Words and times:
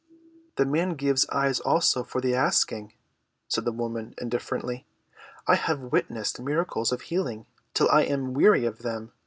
"The 0.55 0.65
man 0.65 0.95
gives 0.95 1.29
eyes 1.29 1.59
also 1.59 2.03
for 2.03 2.21
the 2.21 2.33
asking," 2.33 2.93
said 3.47 3.65
the 3.65 3.71
woman 3.71 4.15
indifferently. 4.19 4.87
"I 5.45 5.53
have 5.53 5.91
witnessed 5.93 6.39
miracles 6.41 6.91
of 6.91 7.01
healing 7.01 7.45
till 7.75 7.87
I 7.91 8.01
am 8.05 8.33
weary 8.33 8.65
of 8.65 8.79
them. 8.79 9.11